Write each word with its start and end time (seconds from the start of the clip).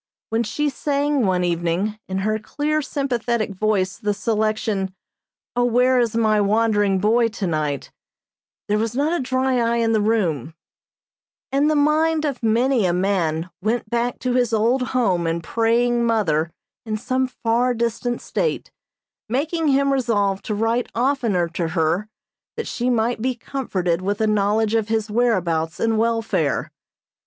When 0.29 0.41
she 0.41 0.67
sang, 0.71 1.27
one 1.27 1.43
evening, 1.43 1.99
in 2.07 2.17
her 2.25 2.39
clear 2.39 2.81
sympathetic 2.81 3.53
voice 3.53 3.99
the 3.99 4.15
selection, 4.15 4.95
"Oh, 5.55 5.65
Where 5.65 5.99
Is 5.99 6.15
My 6.15 6.41
Wandering 6.41 6.97
Boy 6.97 7.27
Tonight," 7.27 7.91
there 8.67 8.79
was 8.79 8.95
not 8.95 9.13
a 9.13 9.21
dry 9.21 9.59
eye 9.59 9.75
in 9.75 9.93
the 9.93 10.01
room, 10.01 10.55
and 11.51 11.69
the 11.69 11.75
mind 11.75 12.25
of 12.25 12.41
many 12.41 12.87
a 12.87 12.93
man 12.93 13.51
went 13.61 13.91
back 13.91 14.17
to 14.21 14.33
his 14.33 14.53
old 14.53 14.81
home 14.97 15.27
and 15.27 15.43
praying 15.43 16.03
mother 16.03 16.49
in 16.83 16.97
some 16.97 17.27
far 17.27 17.75
distant 17.75 18.21
state, 18.23 18.71
making 19.29 19.67
him 19.67 19.93
resolve 19.93 20.41
to 20.41 20.55
write 20.55 20.89
oftener 20.95 21.47
to 21.49 21.67
her 21.77 22.09
that 22.57 22.65
she 22.67 22.89
might 22.89 23.21
be 23.21 23.35
comforted 23.35 24.01
with 24.01 24.19
a 24.19 24.25
knowledge 24.25 24.73
of 24.73 24.87
his 24.87 25.11
whereabouts 25.11 25.79
and 25.79 25.99
welfare. 25.99 26.71